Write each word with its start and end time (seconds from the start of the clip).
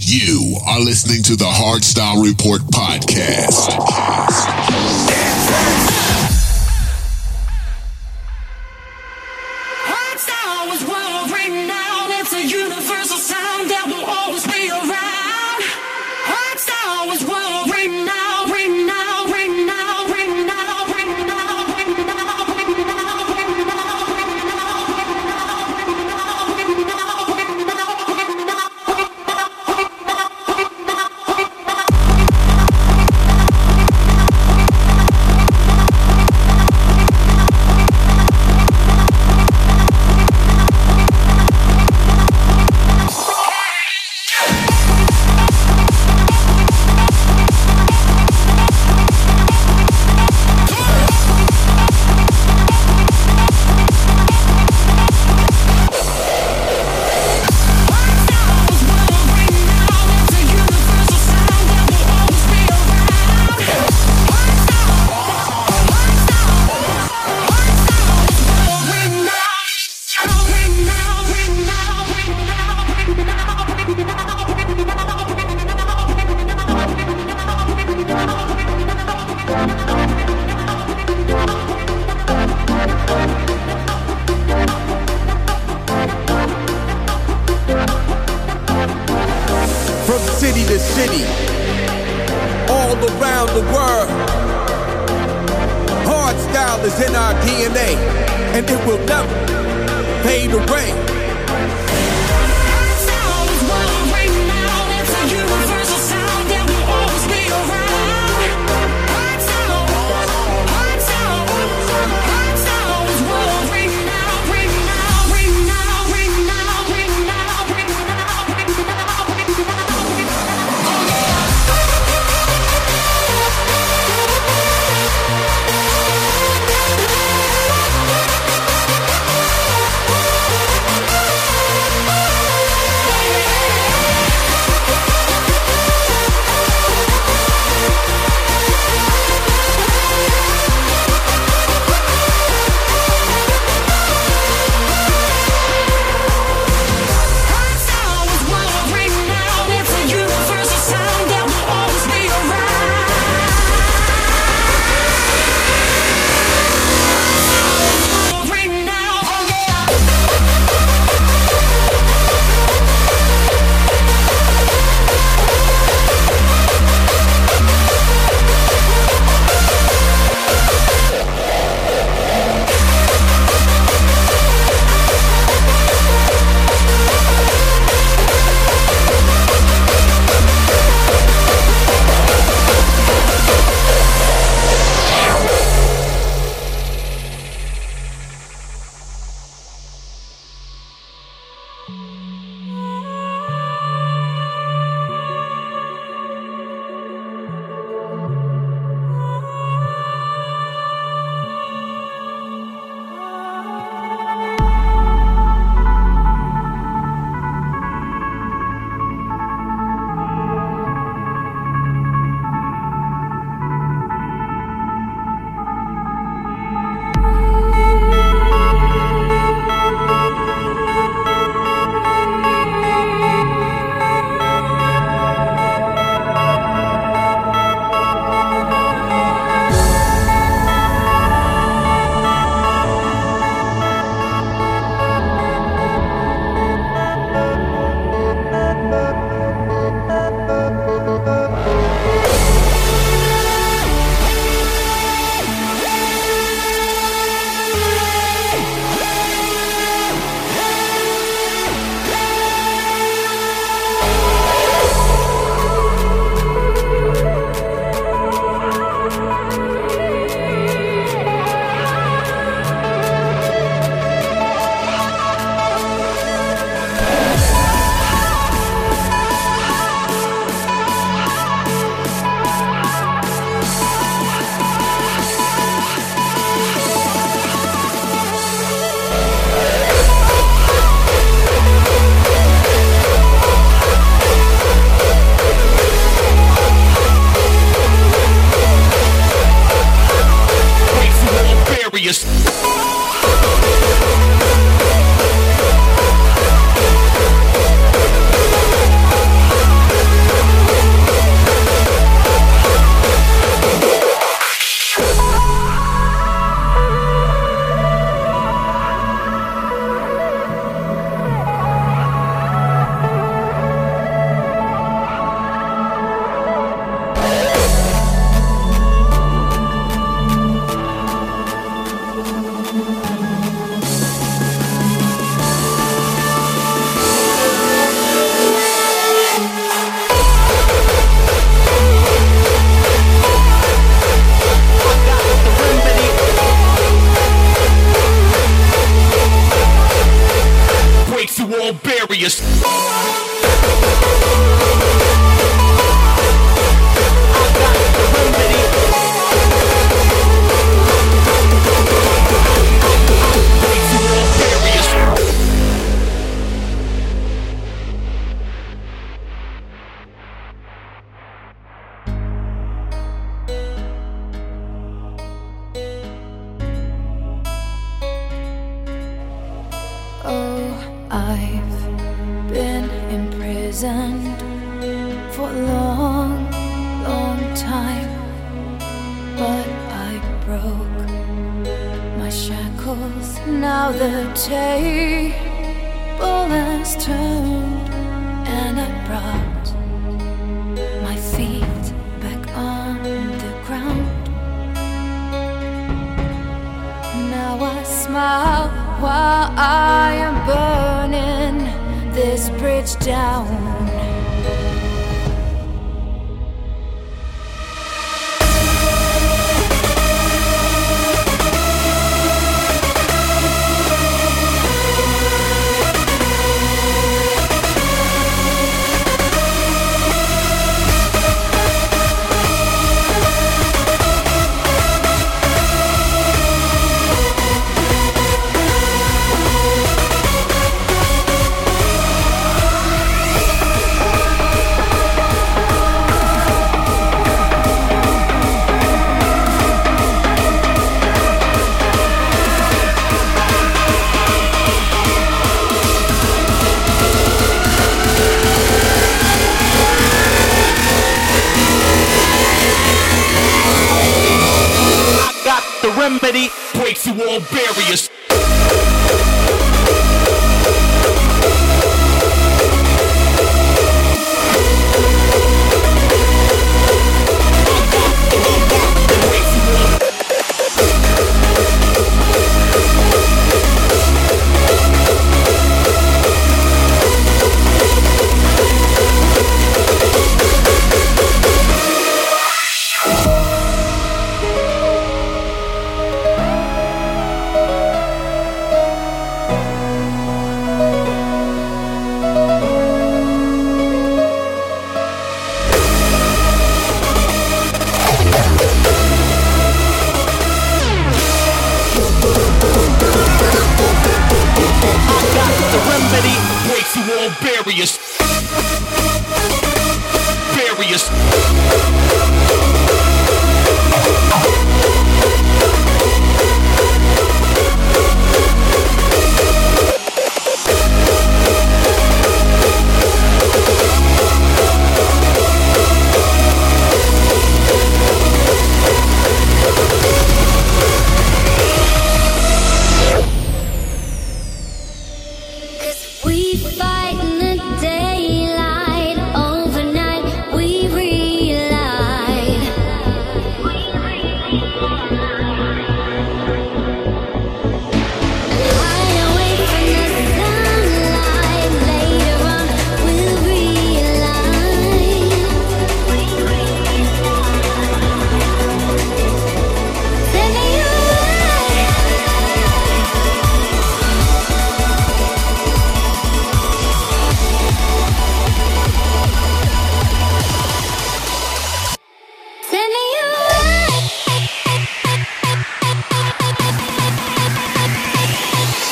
You 0.00 0.56
are 0.64 0.78
listening 0.78 1.24
to 1.24 1.34
the 1.34 1.44
Hardstyle 1.44 2.24
Report 2.24 2.62
podcast. 2.62 3.68
Hardstyle 3.68 6.07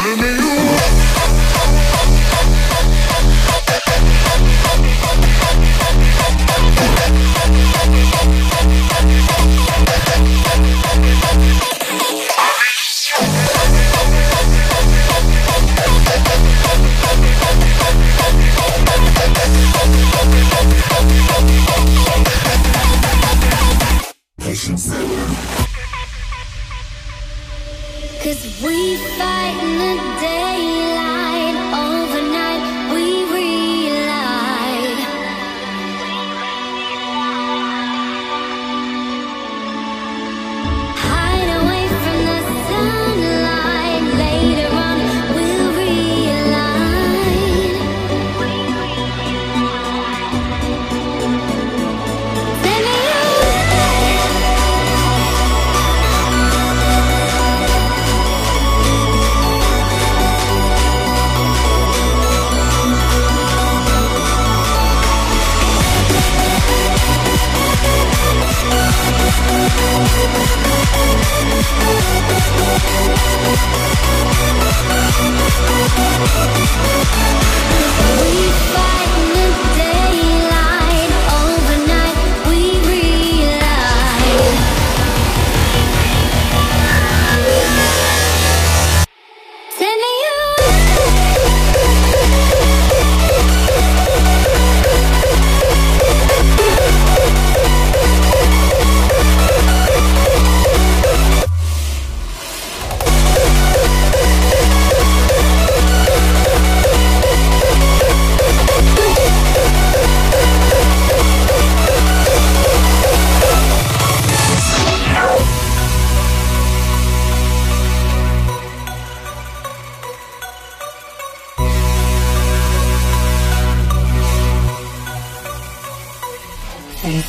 Cause 0.06 0.75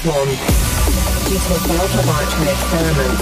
1. 0.07 0.15
Due 0.15 1.35
to 1.35 1.51
a 1.51 1.59
failed 1.67 1.91
laboratory 1.99 2.47
experiment, 2.47 3.19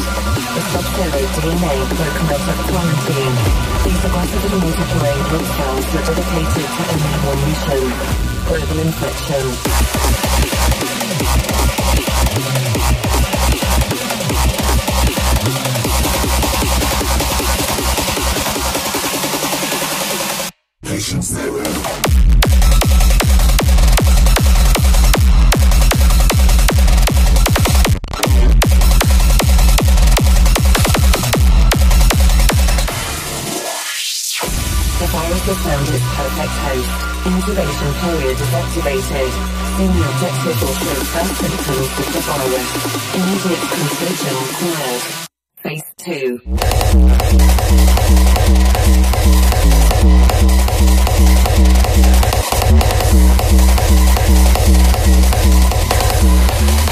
the 0.53 0.61
sub-zero 0.69 1.17
DNA 1.33 1.73
broken 1.89 2.29
out 2.29 2.45
of 2.45 2.61
quarantine. 2.69 3.35
These 3.85 4.05
aggressively 4.05 4.59
multiplying 4.61 5.23
blood 5.25 5.47
cells 5.57 5.85
were 5.89 6.05
dedicated 6.05 6.69
to 6.69 6.85
only 6.93 7.17
one 7.25 7.41
mission, 7.49 7.81
global 8.45 8.77
infection. 8.85 9.45
Incubation 37.25 37.91
period 38.01 38.38
is 38.39 38.53
activated. 38.53 39.32
Senior 39.77 40.05
objective 40.05 40.62
will 40.62 40.75
show 40.77 40.94
first 41.10 41.34
symptoms 41.41 41.89
of 41.98 42.08
the 42.13 42.22
virus. 42.22 42.70
Immediate 43.15 43.65
contagion 43.74 44.36
required. 44.46 45.03
Phase 45.63 45.89
2. 45.98 46.38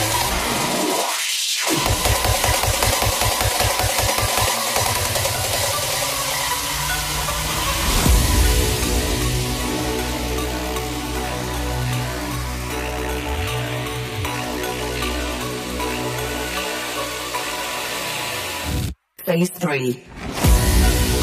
3. 19.81 19.99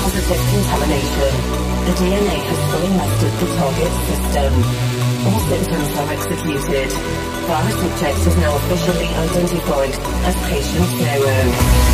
Positive 0.03 0.43
contamination. 0.51 1.33
The 1.87 1.95
DNA 1.95 2.39
has 2.51 2.61
fully 2.71 2.91
mastered 2.99 3.35
the 3.39 3.47
target 3.55 3.93
system. 4.11 4.53
All 5.27 5.41
symptoms 5.47 5.91
are 5.99 6.11
executed. 6.11 6.91
Virus 7.47 7.77
subject 7.79 8.19
is 8.27 8.37
now 8.39 8.57
officially 8.57 9.07
identified 9.07 9.95
as 10.27 10.35
patient 10.51 10.87
zero. 10.99 11.88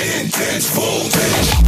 Intense 0.00 0.70
voltage. 0.70 1.67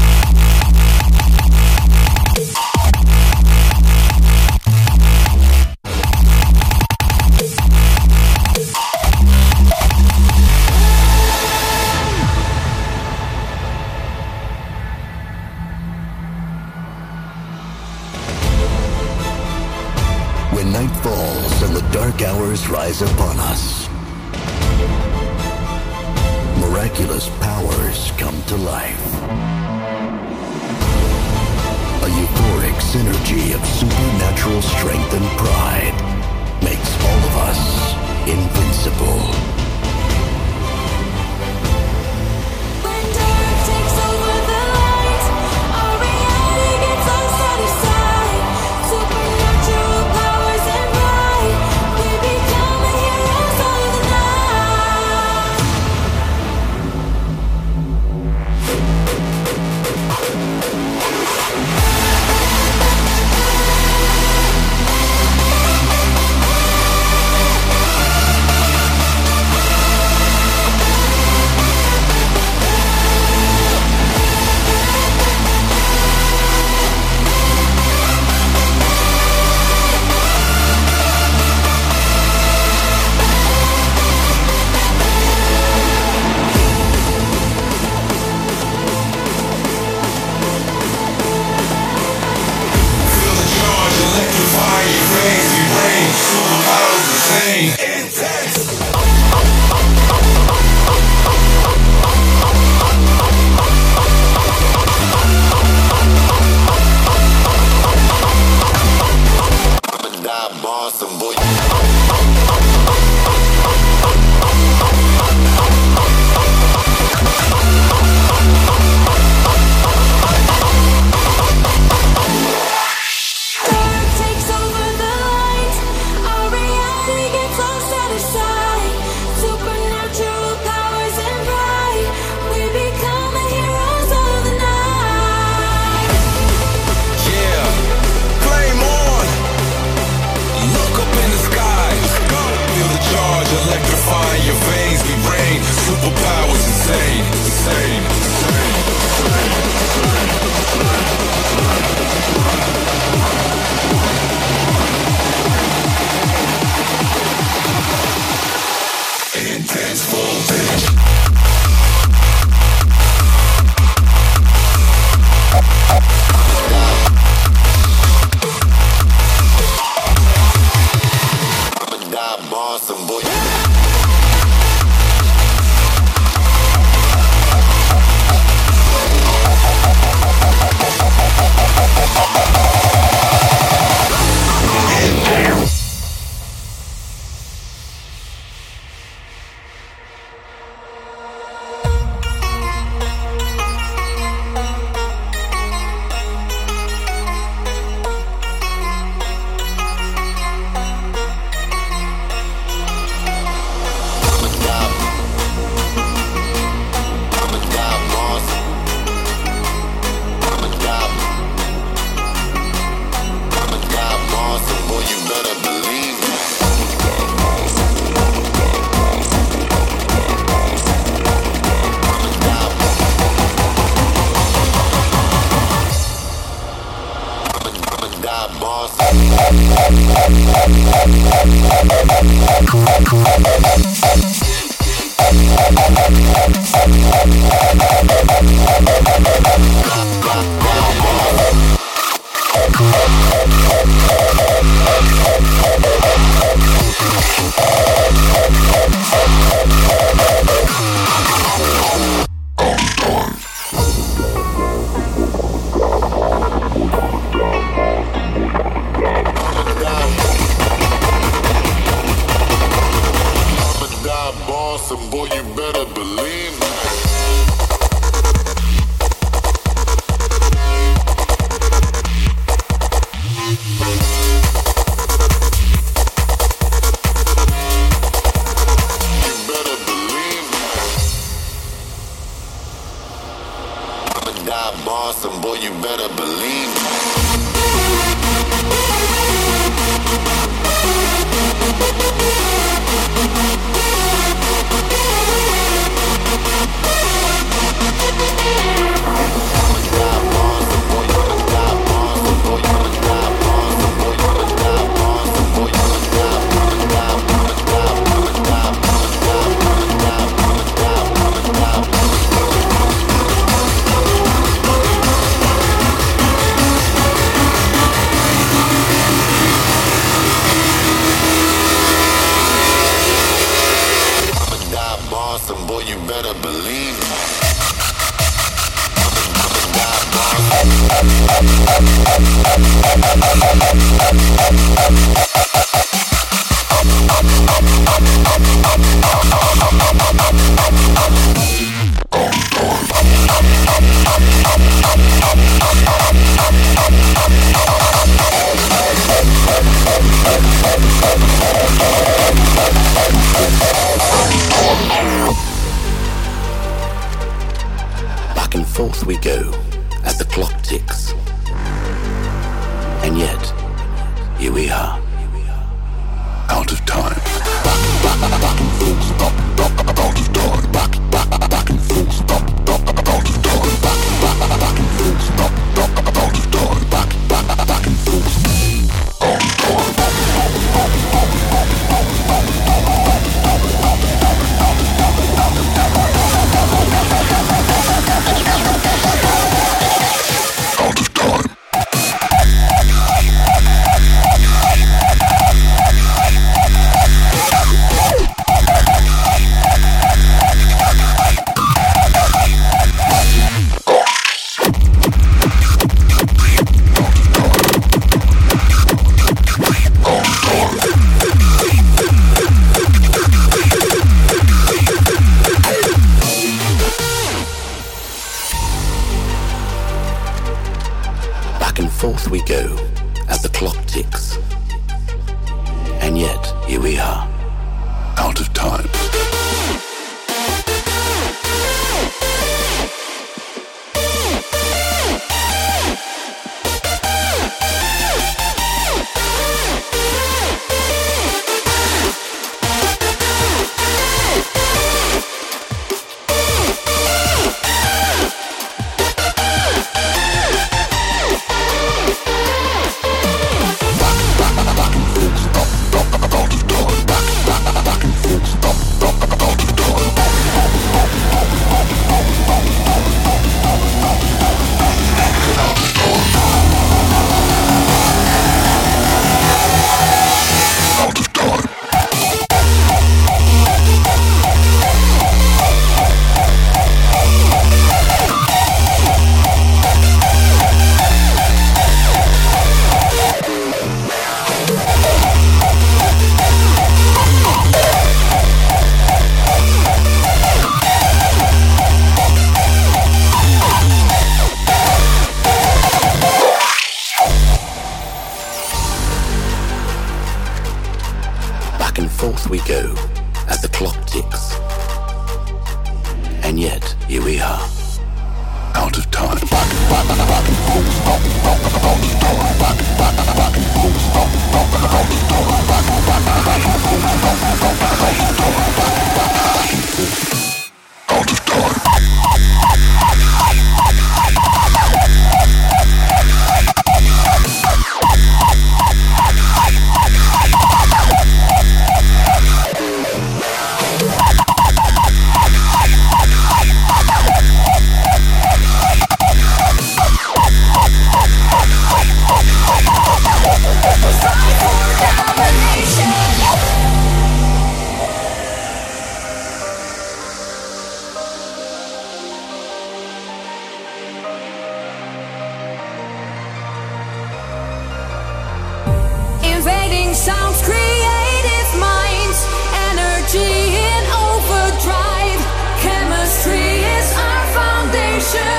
Die 242.80 243.29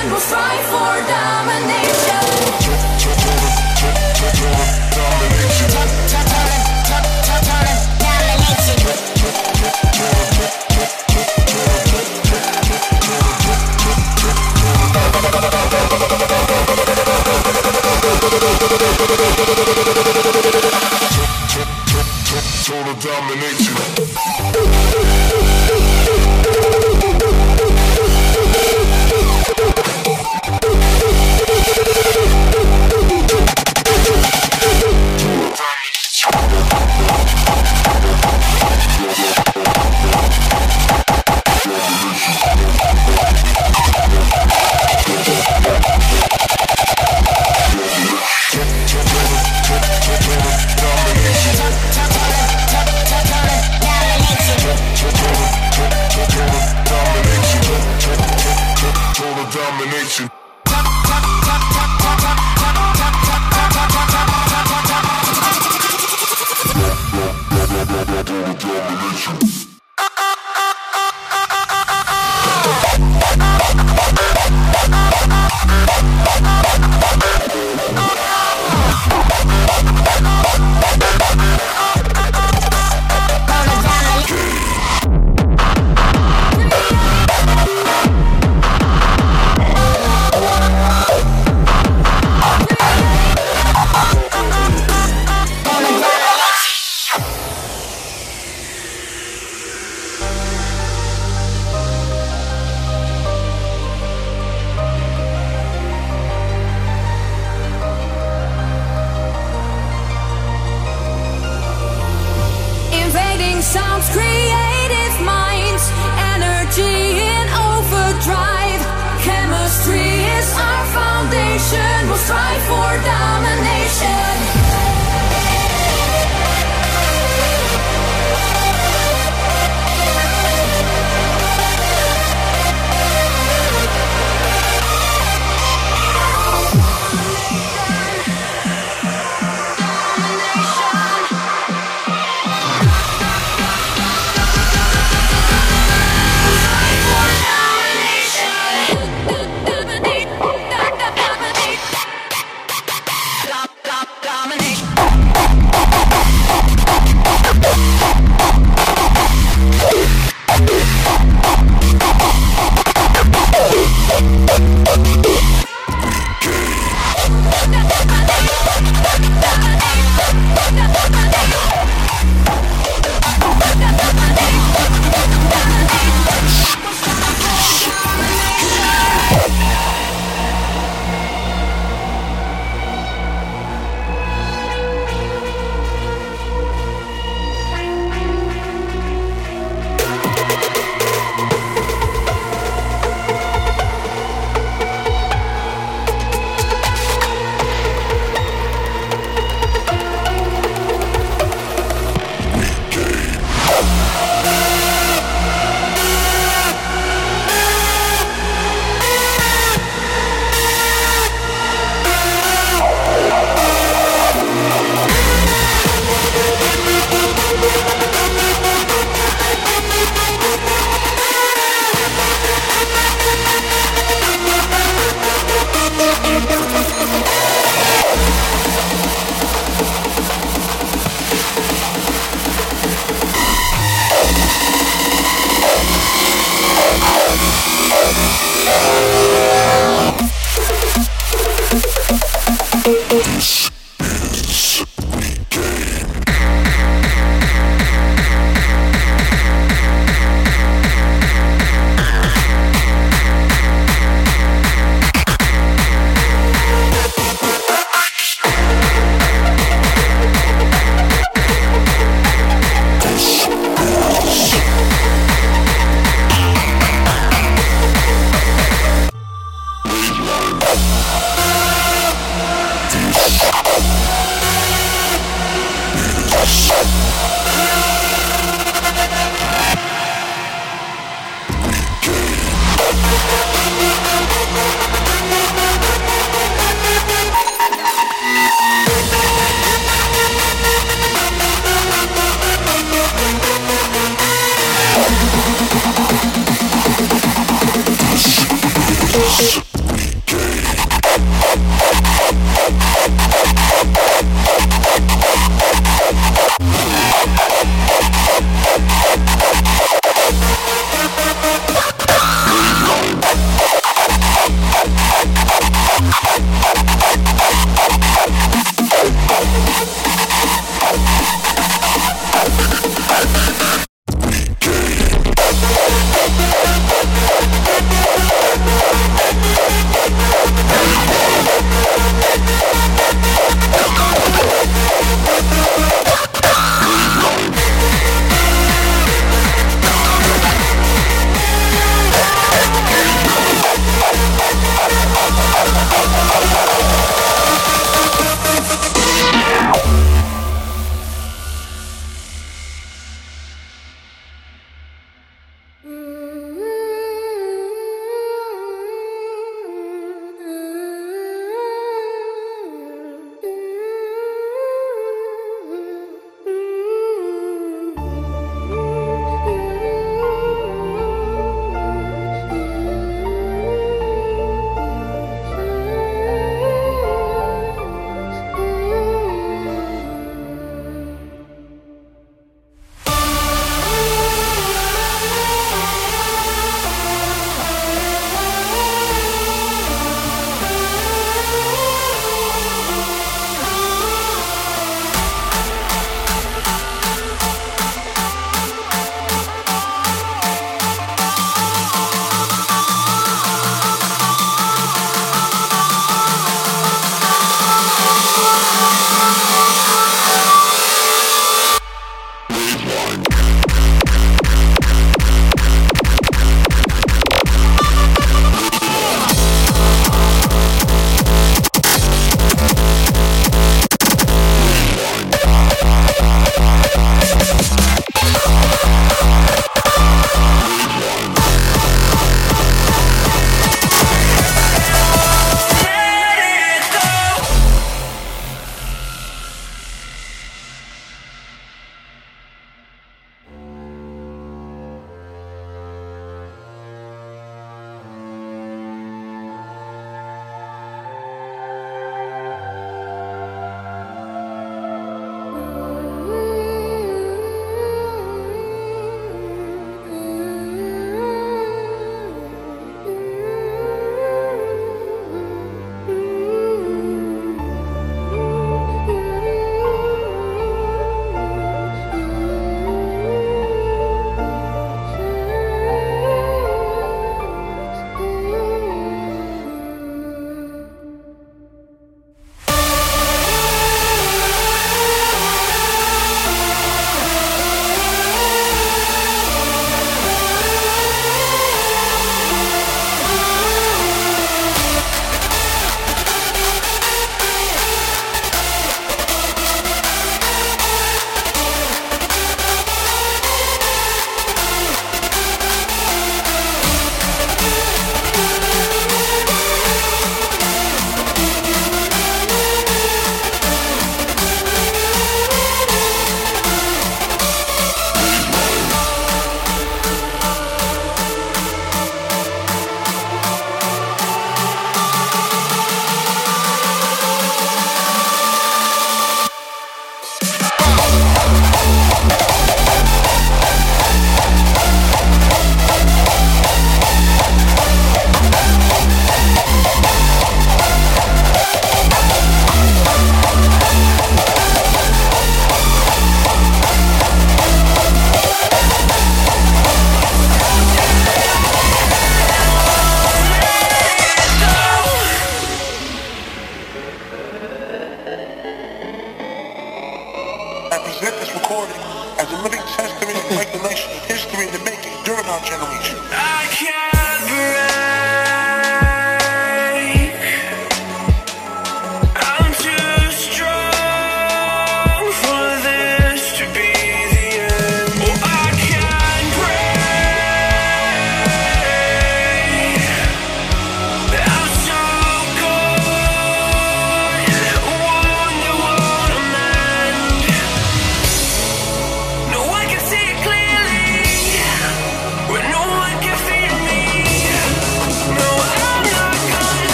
and 0.00 0.10
we'll 0.10 0.20
fight 0.20 0.64
for 0.72 0.94
that. 1.08 1.19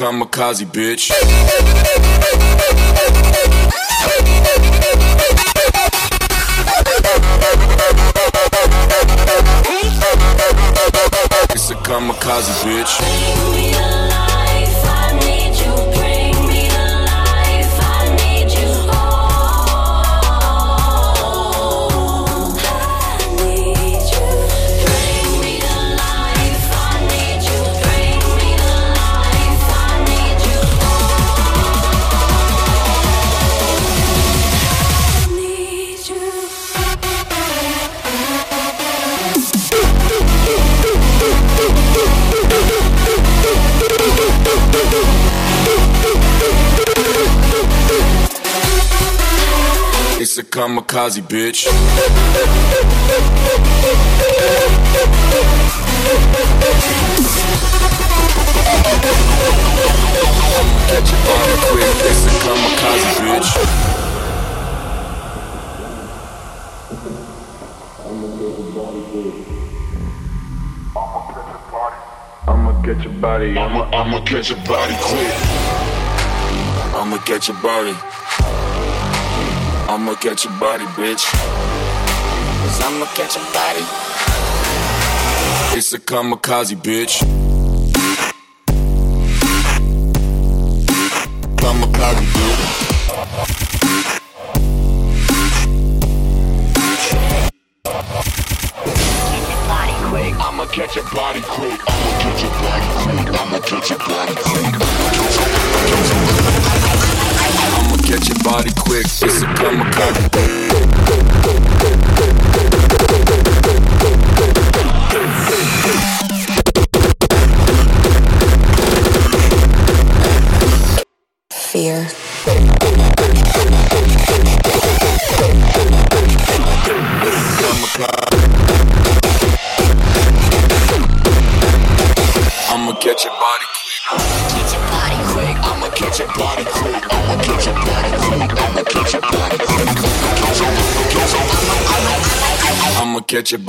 kamikaze, 0.00 0.64
bitch. 0.64 1.12
It's 11.52 11.70
a 11.70 11.74
kamikaze, 11.74 12.52
bitch. 12.64 13.59
kamikaze, 50.60 51.22
bitch. 51.22 51.64
Get 60.90 61.06
your 61.08 61.20
body 61.24 61.54
quick, 61.64 61.96
it's 62.10 62.24
a 62.26 62.28
kamikaze, 62.44 63.10
bitch. 63.24 63.50
I'ma 72.46 72.72
get 72.82 72.98
your 73.02 73.14
body. 73.14 73.56
I'ma, 73.56 73.88
I'ma 73.98 74.18
get 74.26 74.50
your 74.50 74.58
body 74.66 74.96
quick. 75.00 75.34
I'ma 76.94 77.16
get 77.24 77.48
your 77.48 77.56
body. 77.62 77.94
I'ma 79.90 80.14
catch 80.14 80.44
your 80.44 80.56
body, 80.60 80.84
bitch. 80.94 81.24
Cause 82.62 82.80
I'ma 82.80 83.06
catch 83.06 83.34
your 83.34 83.44
body. 83.52 83.84
It's 85.76 85.92
a 85.92 85.98
kamikaze, 85.98 86.76
bitch. 86.76 87.49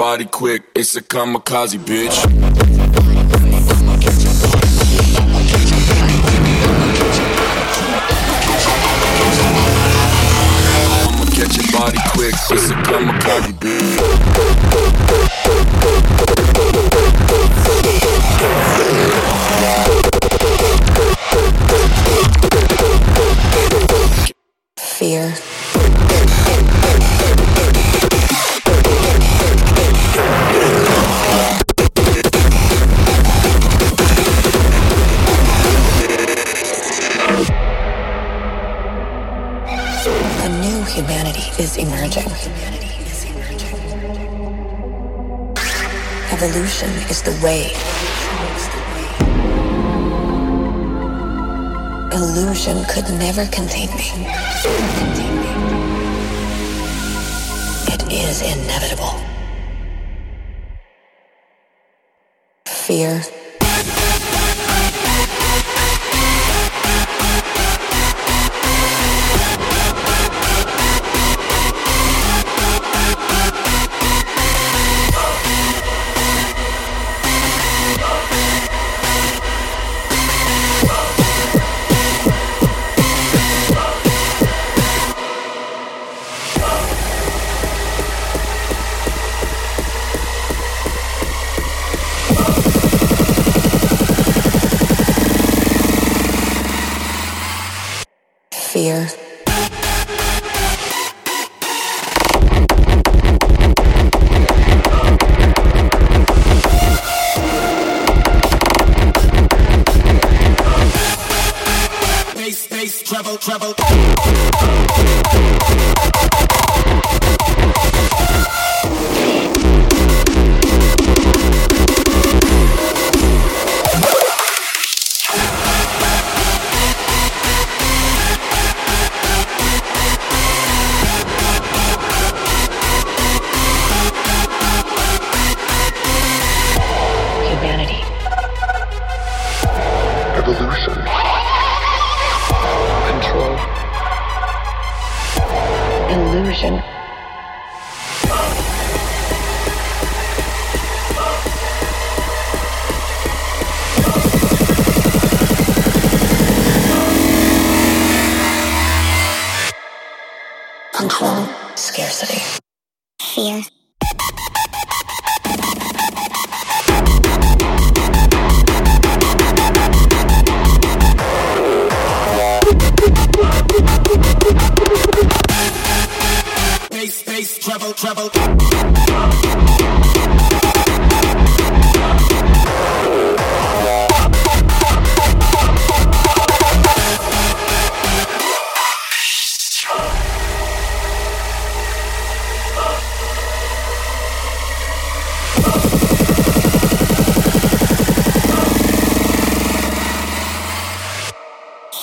Body 0.02 0.26
quick. 0.26 0.64
It's 0.74 0.96
a 0.96 1.02
kamikaze, 1.04 1.78
bitch. 1.78 2.26
I'ma 11.06 11.26
catch 11.36 11.56
your 11.56 11.72
body 11.80 12.00
quick. 12.14 12.34
It's 12.50 12.72
a 12.72 12.74
kamikaze, 12.82 13.54
bitch. 13.60 14.01
Is 47.12 47.22
the 47.24 47.38
way. 47.44 47.64
Illusion 52.18 52.86
could 52.86 53.10
never 53.20 53.46
contain 53.48 53.90
me. 54.00 54.08
It 57.94 58.02
is 58.14 58.42
inevitable. 58.42 59.20
Fear. 62.66 63.41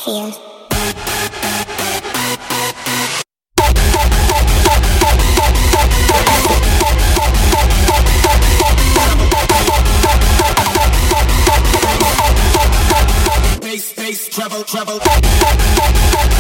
Fear. 0.09 0.33
Bass, 13.61 13.93
bass, 13.93 14.29
treble, 14.31 14.65
treble. 14.65 16.38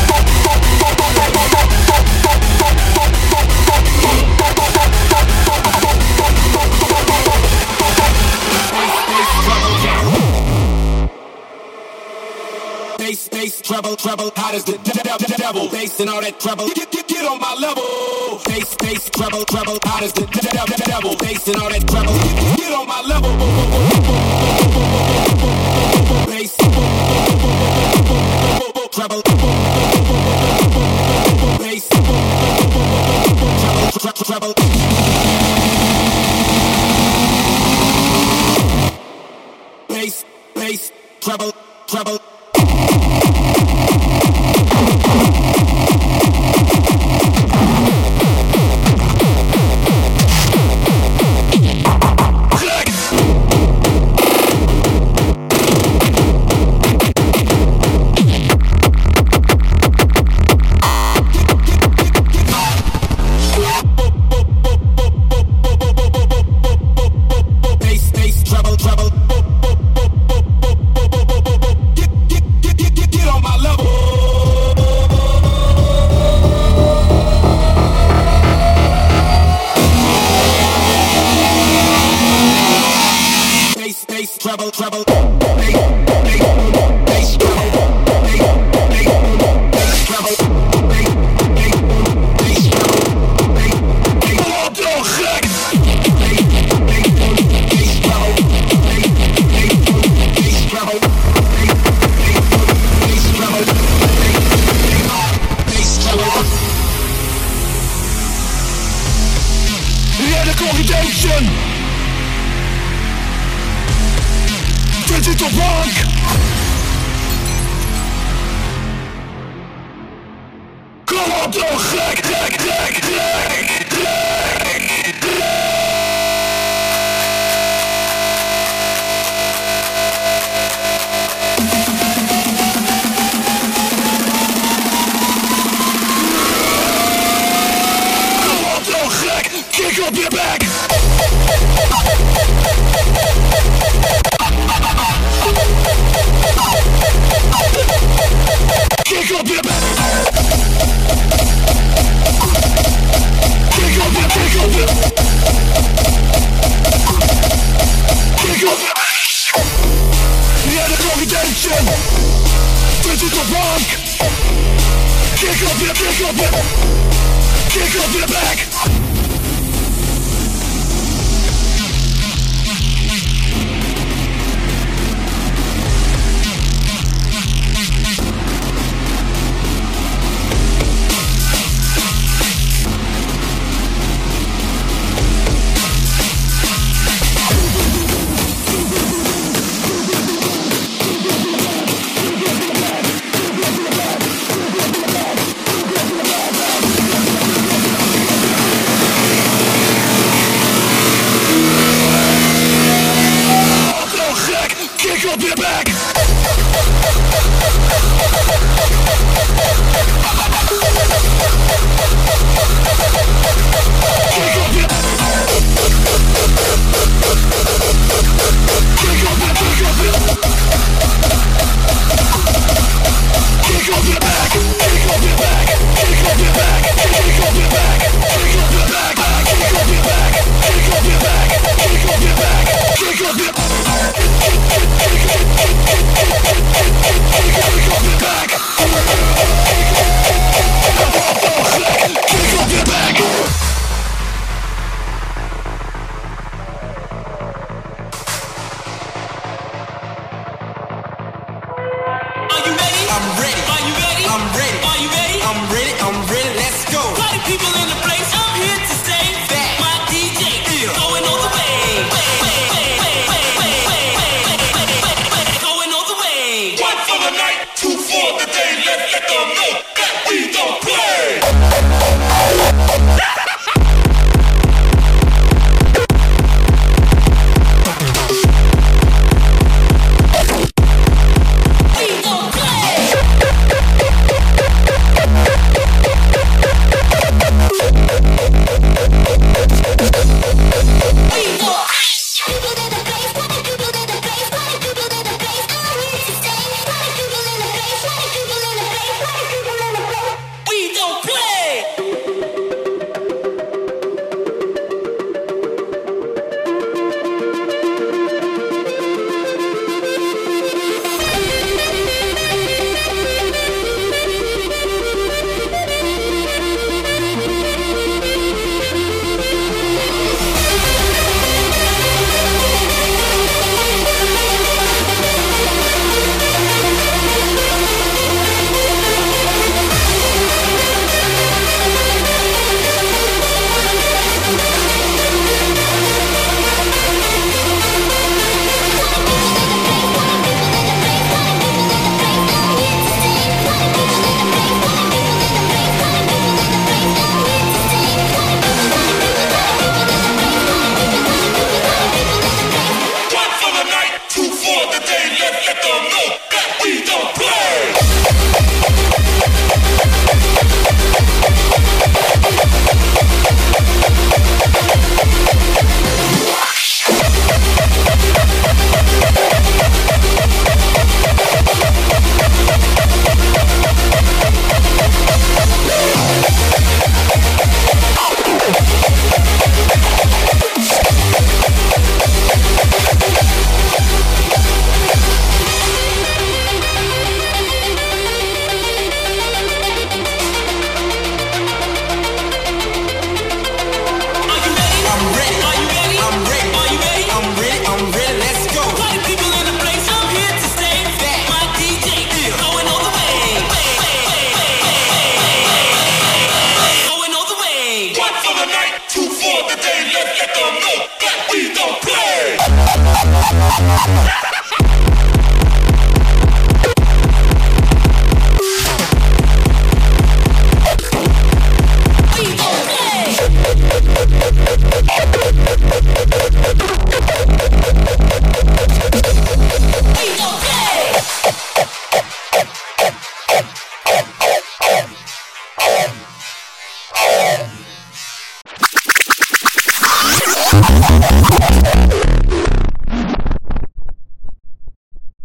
Bass, 13.58 13.66
treble, 13.66 13.96
treble. 13.96 14.30
Hot 14.36 14.54
as 14.54 14.62
the 14.64 14.72
de- 14.78 14.92
de- 14.92 15.02
de- 15.02 15.36
devil. 15.36 15.68
Bass 15.68 15.98
and 15.98 16.08
all 16.10 16.20
that 16.20 16.38
treble. 16.38 16.68
Get, 16.68 16.92
get, 16.92 17.08
get 17.08 17.24
on 17.26 17.40
my 17.40 17.54
level. 17.58 17.82
Bass, 18.46 18.76
bass, 18.76 19.10
treble, 19.10 19.44
treble. 19.46 19.78
Hot 19.82 20.02
as 20.02 20.12
the 20.12 20.26
de- 20.26 20.40
de- 20.40 20.50
de- 20.50 20.84
devil. 20.86 21.16
Bass 21.16 21.48
and 21.48 21.56
all 21.56 21.68
that 21.68 21.82
treble. 21.88 22.14
Get, 22.14 22.56
get, 22.58 22.72
on 22.72 22.86
my 22.86 23.02
level. 23.02 23.34
Bass. 26.26 26.54
Treble. 28.92 29.22
Bass. 31.58 31.88
Treble, 33.92 33.98
tre- 33.98 34.24
treble. 34.24 34.54
Bass, 39.88 40.24
bass, 40.54 40.92
treble, 41.20 41.52
treble. 41.86 42.37